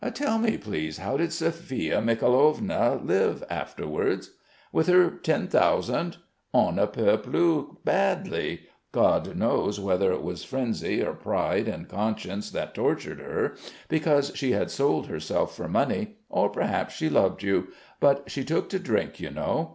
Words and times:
"Tell 0.15 0.39
me, 0.39 0.57
please, 0.57 0.97
how 0.97 1.17
did 1.17 1.31
Sophia 1.31 2.01
Mikhailovna 2.01 3.01
live 3.05 3.43
afterwards?" 3.51 4.31
"With 4.71 4.87
her 4.87 5.11
ten 5.11 5.45
thousand? 5.47 6.17
On 6.55 6.77
ne 6.77 6.87
peut 6.87 7.21
plus 7.21 7.75
badly.... 7.85 8.61
God 8.91 9.35
knows 9.37 9.79
whether 9.79 10.11
it 10.11 10.23
was 10.23 10.43
frenzy 10.43 11.03
or 11.03 11.13
pride 11.13 11.67
and 11.67 11.87
conscience 11.87 12.49
that 12.49 12.73
tortured 12.73 13.19
her, 13.19 13.53
because 13.89 14.31
she 14.33 14.53
had 14.53 14.71
sold 14.71 15.05
herself 15.05 15.55
for 15.55 15.67
money 15.67 16.15
or 16.29 16.49
perhaps 16.49 16.95
she 16.95 17.07
loved 17.07 17.43
you; 17.43 17.67
but, 17.99 18.23
she 18.25 18.43
took 18.43 18.69
to 18.69 18.79
drink, 18.79 19.19
you 19.19 19.29
know. 19.29 19.69